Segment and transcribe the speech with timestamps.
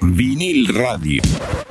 [0.00, 1.69] Vinil Radio.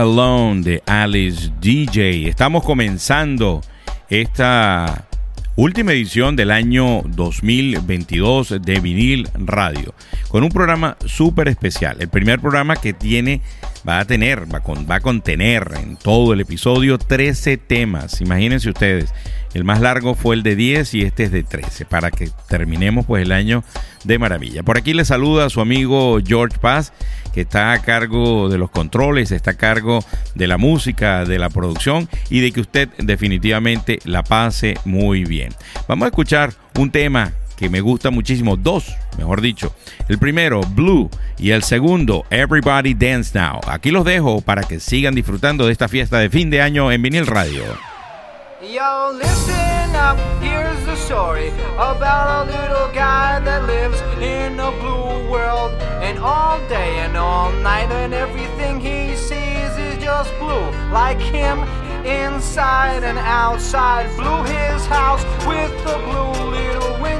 [0.00, 2.26] Alone de Alice DJ.
[2.26, 3.60] Estamos comenzando
[4.08, 5.06] esta
[5.56, 9.94] última edición del año 2022 de Vinil Radio
[10.28, 11.98] con un programa súper especial.
[12.00, 13.42] El primer programa que tiene,
[13.88, 18.20] va a tener, va, a contener en todo el episodio 13 temas.
[18.20, 19.12] Imagínense ustedes,
[19.54, 23.06] el más largo fue el de 10 y este es de 13 para que terminemos
[23.06, 23.64] pues el año
[24.04, 24.62] de maravilla.
[24.62, 26.92] Por aquí le saluda a su amigo George Paz
[27.32, 30.04] que está a cargo de los controles, está a cargo
[30.34, 35.54] de la música, de la producción y de que usted definitivamente la pase muy bien.
[35.86, 39.74] Vamos a escuchar un tema que me gusta muchísimo, dos, mejor dicho.
[40.08, 43.60] El primero, Blue, y el segundo, Everybody Dance Now.
[43.66, 47.02] Aquí los dejo para que sigan disfrutando de esta fiesta de fin de año en
[47.02, 47.64] vinil radio.
[48.62, 55.30] Yo, listen up, here's the story about a little guy that lives in a blue
[55.30, 55.72] world.
[56.02, 60.64] And all day and all night, and everything he sees is just blue.
[60.90, 61.58] Like him,
[62.06, 64.08] inside and outside.
[64.16, 67.19] Blue his house with a blue little window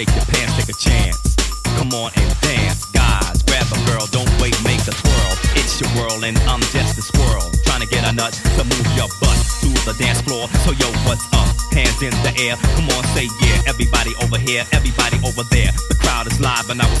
[0.00, 1.36] shake your pants, take a chance.
[1.76, 3.42] Come on and dance, guys.
[3.44, 5.34] Grab a girl, don't wait, make a twirl.
[5.60, 7.44] It's your world and I'm just a squirrel.
[7.68, 10.48] Trying to get a nut to move your butt to the dance floor.
[10.64, 11.48] So yo, what's up?
[11.72, 12.56] Hands in the air.
[12.76, 13.60] Come on, say yeah.
[13.68, 15.72] Everybody over here, everybody over there.
[15.92, 17.00] The crowd is live and I was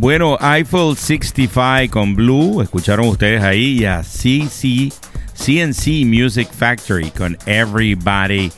[0.00, 4.92] Bueno, Eiffel 65 con Blue, escucharon ustedes ahí, y a CC,
[5.34, 8.52] CNC Music Factory con Everybody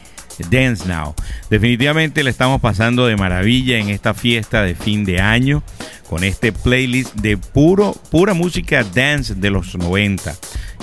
[0.50, 1.14] Dance Now.
[1.48, 5.62] Definitivamente le estamos pasando de maravilla en esta fiesta de fin de año
[6.10, 10.34] con este playlist de puro, pura música dance de los 90.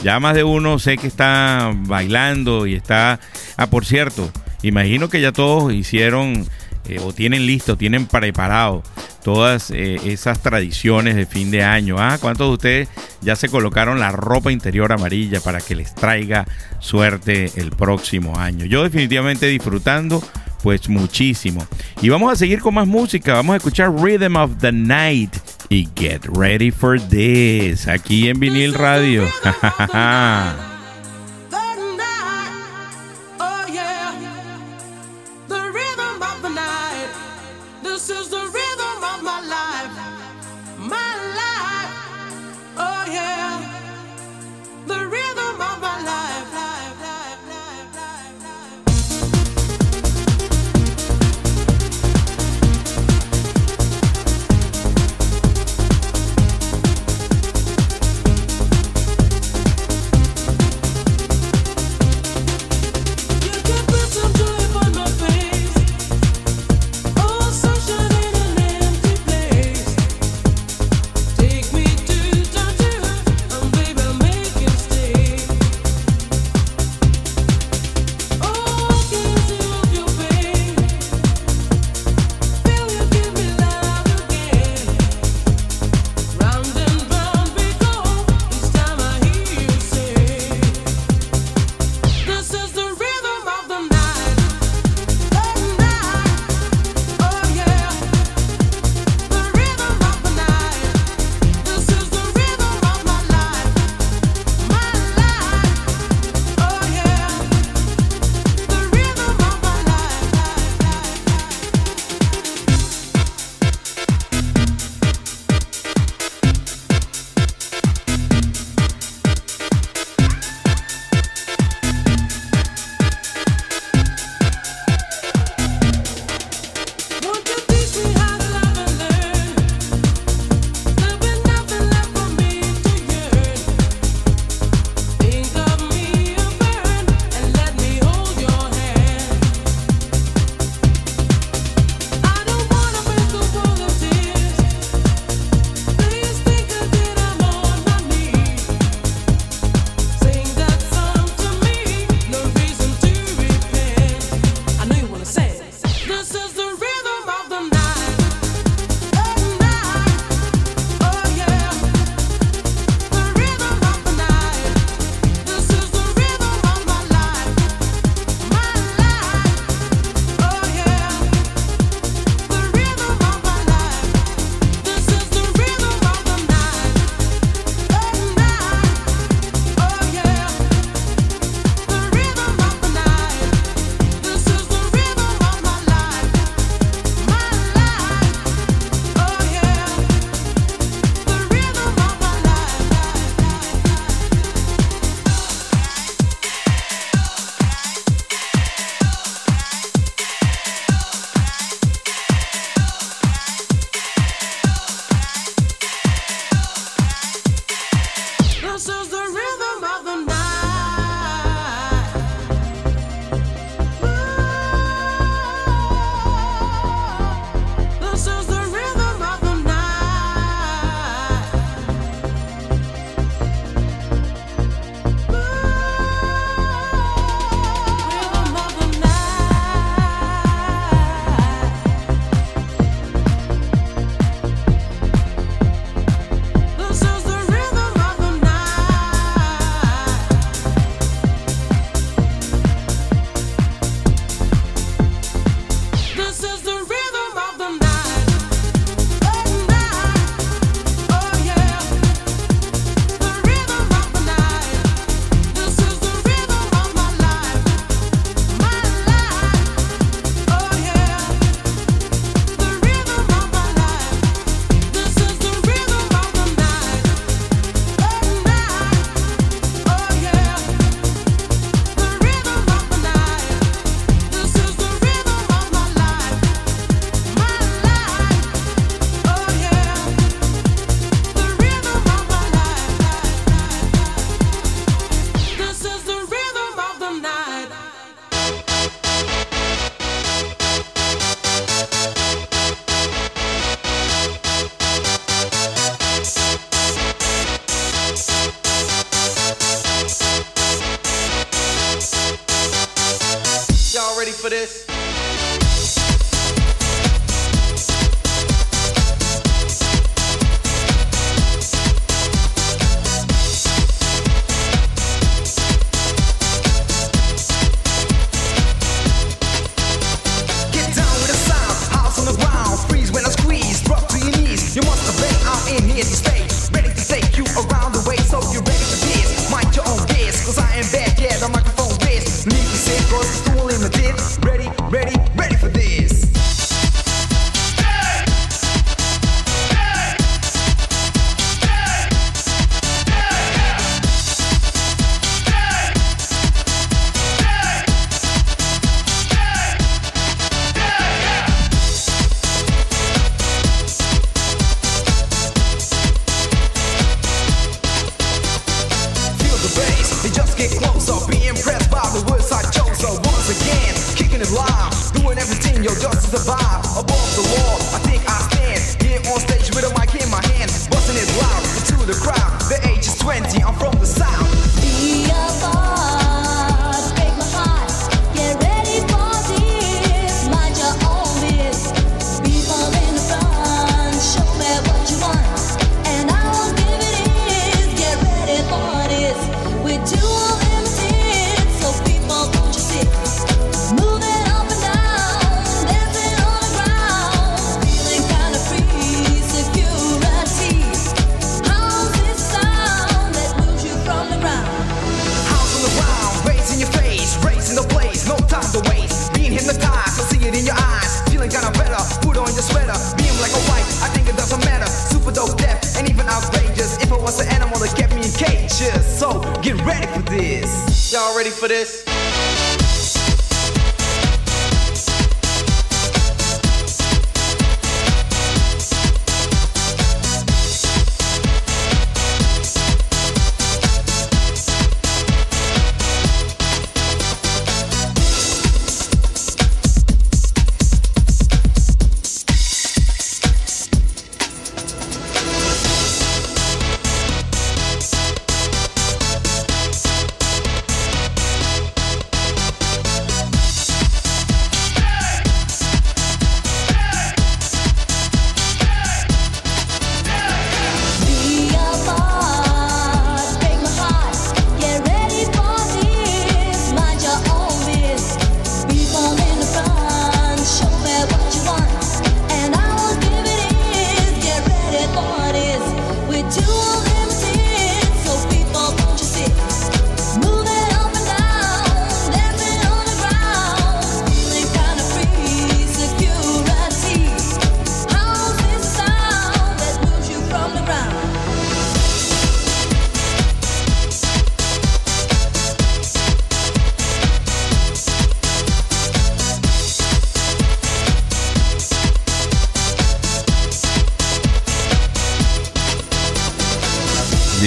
[0.01, 3.19] Ya más de uno sé que está bailando y está...
[3.57, 4.31] Ah, por cierto,
[4.63, 6.47] imagino que ya todos hicieron
[6.87, 8.83] eh, o tienen listo, tienen preparado
[9.23, 11.97] todas eh, esas tradiciones de fin de año.
[11.99, 12.89] Ah, ¿cuántos de ustedes
[13.21, 16.45] ya se colocaron la ropa interior amarilla para que les traiga
[16.79, 18.65] suerte el próximo año?
[18.65, 20.23] Yo definitivamente disfrutando
[20.63, 21.65] pues muchísimo.
[22.01, 25.35] Y vamos a seguir con más música, vamos a escuchar Rhythm of the Night
[25.69, 29.23] y Get Ready for This aquí en Vinil Radio.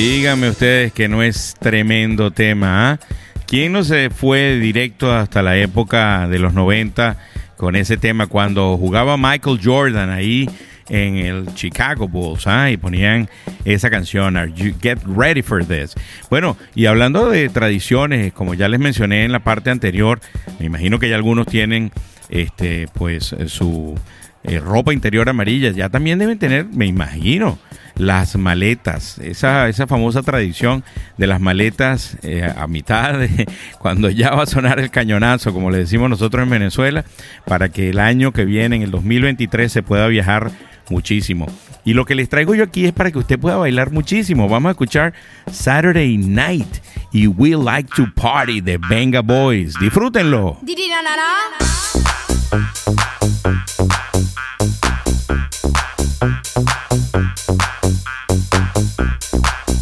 [0.01, 2.99] Díganme ustedes que no es tremendo tema.
[2.99, 3.05] ¿eh?
[3.47, 7.19] ¿Quién no se fue directo hasta la época de los 90
[7.59, 10.49] con ese tema cuando jugaba Michael Jordan ahí
[10.89, 12.71] en el Chicago Bulls ¿eh?
[12.73, 13.29] y ponían
[13.67, 15.93] esa canción, Are You Get Ready for This?
[16.31, 20.19] Bueno, y hablando de tradiciones, como ya les mencioné en la parte anterior,
[20.59, 21.93] me imagino que ya algunos tienen
[22.31, 23.97] este, pues su
[24.42, 27.59] eh, ropa interior amarilla, ya también deben tener, me imagino,
[27.94, 30.83] las maletas, esa, esa famosa tradición
[31.18, 33.20] de las maletas eh, a mitad
[33.79, 37.05] cuando ya va a sonar el cañonazo, como le decimos nosotros en Venezuela,
[37.44, 40.50] para que el año que viene, en el 2023, se pueda viajar
[40.88, 41.46] muchísimo.
[41.85, 44.48] Y lo que les traigo yo aquí es para que usted pueda bailar muchísimo.
[44.48, 45.14] Vamos a escuchar
[45.50, 46.79] Saturday Night
[47.12, 49.74] y We Like to Party de Venga Boys.
[49.79, 50.59] Disfrútenlo.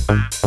[0.08, 0.37] Bye.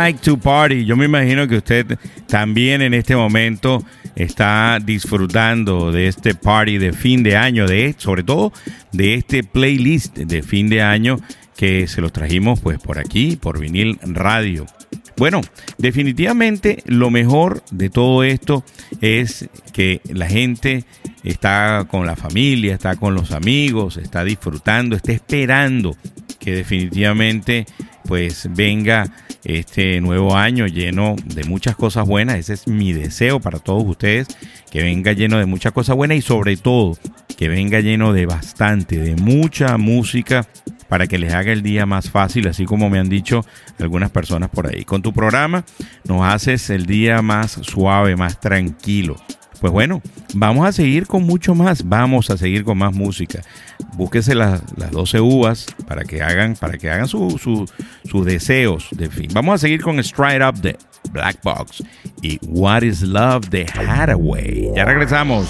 [0.00, 0.86] Like to party.
[0.86, 3.84] Yo me imagino que usted también en este momento
[4.16, 8.50] está disfrutando de este party de fin de año, de sobre todo
[8.92, 11.18] de este playlist de fin de año
[11.54, 14.64] que se los trajimos pues por aquí, por vinil radio.
[15.18, 15.42] Bueno,
[15.76, 18.64] definitivamente lo mejor de todo esto
[19.02, 20.86] es que la gente
[21.24, 25.94] está con la familia, está con los amigos, está disfrutando, está esperando
[26.38, 27.66] que definitivamente
[28.04, 29.06] pues venga
[29.44, 32.36] este nuevo año lleno de muchas cosas buenas.
[32.36, 34.28] Ese es mi deseo para todos ustedes,
[34.70, 36.96] que venga lleno de muchas cosas buenas y sobre todo
[37.36, 40.46] que venga lleno de bastante, de mucha música
[40.88, 43.44] para que les haga el día más fácil, así como me han dicho
[43.78, 44.84] algunas personas por ahí.
[44.84, 45.64] Con tu programa
[46.04, 49.16] nos haces el día más suave, más tranquilo.
[49.60, 50.02] Pues bueno,
[50.34, 53.42] vamos a seguir con mucho más, vamos a seguir con más música.
[53.94, 57.68] Búsquese las, las 12 uvas para que hagan, para que hagan su- su-
[58.08, 59.28] sus deseos de fin.
[59.32, 60.76] Vamos a seguir con Straight Up de
[61.12, 61.82] Black Box
[62.22, 64.70] y What is Love de Hathaway.
[64.74, 65.46] Ya regresamos.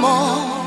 [0.00, 0.57] 梦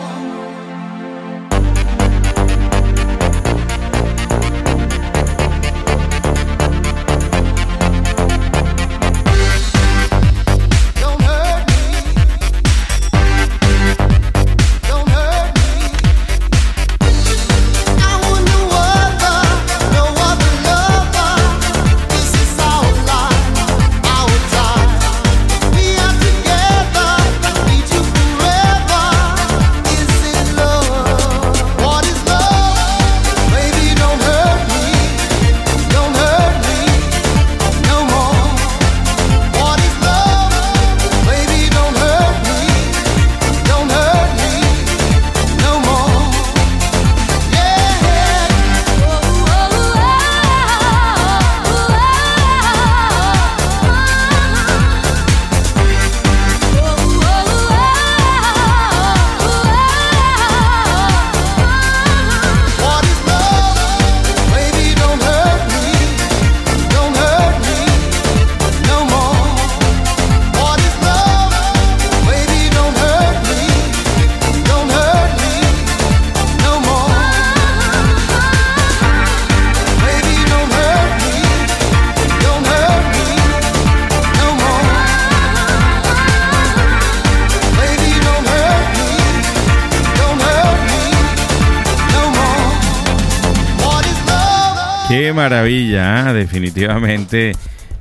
[95.34, 96.34] Maravilla, ¿ah?
[96.34, 97.54] definitivamente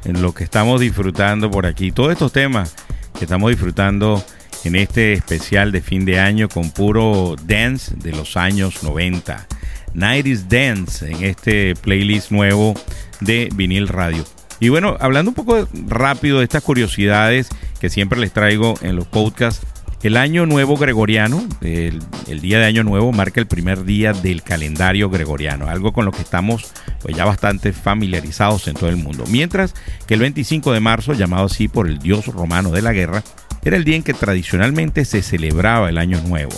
[0.05, 1.93] en lo que estamos disfrutando por aquí.
[1.93, 2.75] Todos estos temas
[3.19, 4.25] que estamos disfrutando
[4.65, 9.47] en este especial de fin de año con puro dance de los años 90.
[9.95, 12.75] Night is Dance en este playlist nuevo
[13.21, 14.25] de Vinil Radio.
[14.61, 17.49] Y bueno, hablando un poco rápido de estas curiosidades
[17.81, 19.67] que siempre les traigo en los podcasts
[20.03, 22.01] el año nuevo gregoriano, el,
[22.41, 26.23] día de año nuevo, marca el primer día del calendario gregoriano, algo con lo que
[26.23, 26.73] estamos
[27.03, 29.25] pues, ya bastante familiarizados en todo el mundo.
[29.29, 29.75] Mientras
[30.07, 33.23] que el 25 de marzo, llamado así por el dios romano de la guerra,
[33.63, 36.55] era el día en que tradicionalmente se celebraba el año nuevo.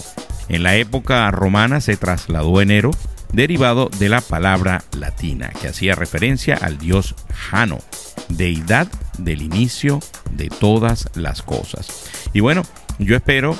[0.48, 2.92] En la época romana se trasladó enero,
[3.32, 7.80] derivado de la palabra latina, que hacía referencia al dios Jano,
[8.28, 8.86] deidad
[9.18, 9.98] del inicio
[10.30, 12.08] de todas las cosas.
[12.32, 12.62] Y bueno,
[12.98, 13.56] yo espero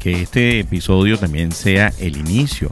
[0.00, 2.70] que este episodio también sea el inicio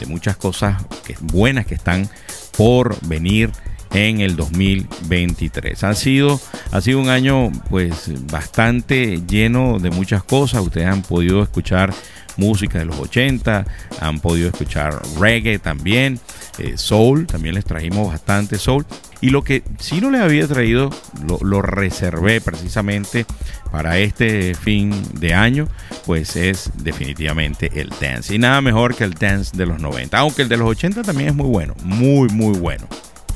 [0.00, 0.82] de muchas cosas
[1.20, 2.08] buenas que están
[2.56, 3.50] por venir
[3.92, 5.84] en el 2023.
[5.84, 6.40] Ha sido,
[6.72, 10.62] ha sido un año pues bastante lleno de muchas cosas.
[10.62, 11.94] Ustedes han podido escuchar
[12.36, 13.64] música de los 80,
[14.00, 16.20] han podido escuchar reggae también,
[16.58, 18.86] eh, soul, también les trajimos bastante soul.
[19.20, 20.90] Y lo que sí no les había traído,
[21.26, 23.24] lo, lo reservé precisamente
[23.70, 25.66] para este fin de año,
[26.04, 28.34] pues es definitivamente el dance.
[28.34, 31.30] Y nada mejor que el dance de los 90, aunque el de los 80 también
[31.30, 32.86] es muy bueno, muy, muy bueno.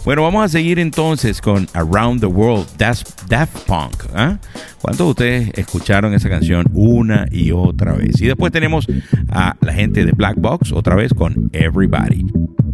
[0.09, 4.05] Bueno, vamos a seguir entonces con Around the World, Daft, Daft Punk.
[4.17, 4.39] ¿eh?
[4.81, 8.19] ¿Cuántos de ustedes escucharon esa canción una y otra vez?
[8.23, 8.87] Y después tenemos
[9.29, 12.25] a la gente de Black Box otra vez con Everybody.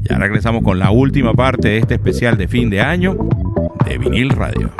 [0.08, 3.16] Ya regresamos con la última parte de este especial de fin de año
[3.84, 4.70] de Vinil Radio.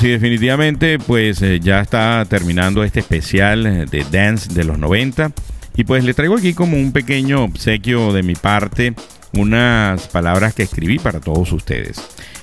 [0.00, 5.32] Y definitivamente pues eh, ya está terminando este especial eh, de Dance de los 90
[5.76, 8.94] y pues le traigo aquí como un pequeño obsequio de mi parte
[9.32, 12.00] unas palabras que escribí para todos ustedes.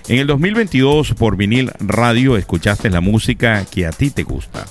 [0.07, 4.65] En el 2022 por vinil radio escuchaste la música que a ti te gusta,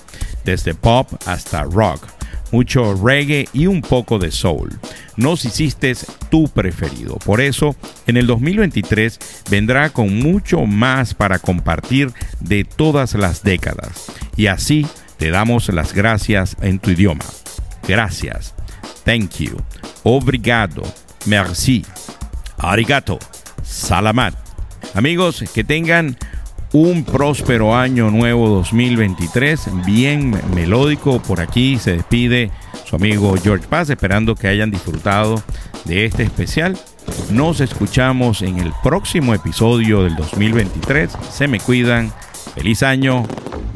[0.44, 2.06] desde pop hasta rock,
[2.50, 4.78] mucho reggae y un poco de soul.
[5.16, 5.94] Nos hiciste
[6.30, 7.16] tu preferido.
[7.16, 7.76] Por eso,
[8.06, 9.18] en el 2023
[9.50, 14.06] vendrá con mucho más para compartir de todas las décadas.
[14.36, 14.86] Y así
[15.18, 17.24] te damos las gracias en tu idioma.
[17.86, 18.54] Gracias.
[19.04, 19.56] Thank you.
[20.02, 20.82] Obrigado.
[21.26, 21.84] Merci.
[22.58, 23.18] Arigato.
[23.62, 24.34] Salamat.
[24.94, 26.16] Amigos, que tengan
[26.74, 31.22] un próspero año nuevo 2023, bien melódico.
[31.22, 32.50] Por aquí se despide
[32.84, 35.40] su amigo George Paz, esperando que hayan disfrutado
[35.84, 36.76] de este especial.
[37.30, 41.16] Nos escuchamos en el próximo episodio del 2023.
[41.30, 42.12] Se me cuidan.
[42.56, 43.22] Feliz año.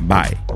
[0.01, 0.47] Bye.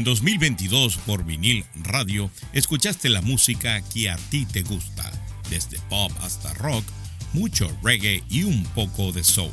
[0.00, 5.12] En 2022 por vinil radio escuchaste la música que a ti te gusta,
[5.50, 6.86] desde pop hasta rock,
[7.34, 9.52] mucho reggae y un poco de soul.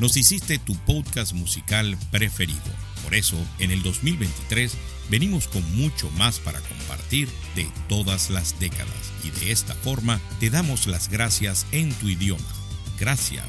[0.00, 2.58] Nos hiciste tu podcast musical preferido.
[3.04, 4.76] Por eso, en el 2023
[5.08, 10.50] venimos con mucho más para compartir de todas las décadas y de esta forma te
[10.50, 12.52] damos las gracias en tu idioma.
[12.98, 13.46] Gracias,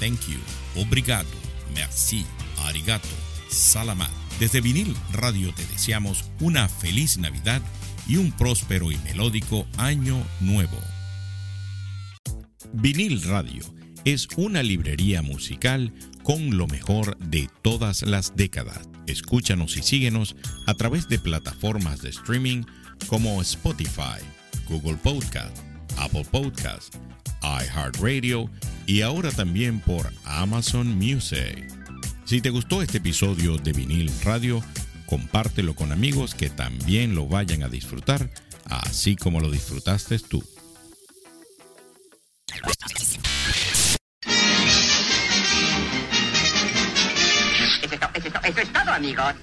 [0.00, 1.30] thank you, obrigado,
[1.74, 2.26] merci,
[2.58, 3.08] arigato,
[3.48, 4.27] salamat.
[4.38, 7.60] Desde Vinil Radio te deseamos una feliz Navidad
[8.06, 10.78] y un próspero y melódico año nuevo.
[12.72, 13.64] Vinil Radio
[14.04, 18.88] es una librería musical con lo mejor de todas las décadas.
[19.08, 20.36] Escúchanos y síguenos
[20.66, 22.62] a través de plataformas de streaming
[23.08, 24.22] como Spotify,
[24.68, 25.58] Google Podcast,
[25.96, 26.94] Apple Podcast,
[27.42, 28.48] iHeartRadio
[28.86, 31.77] y ahora también por Amazon Music.
[32.28, 34.62] Si te gustó este episodio de Vinil Radio,
[35.06, 38.28] compártelo con amigos que también lo vayan a disfrutar,
[38.66, 40.44] así como lo disfrutaste tú.
[47.82, 49.34] Eso es, todo, amigos.